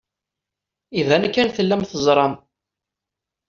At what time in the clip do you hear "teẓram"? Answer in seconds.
1.89-2.33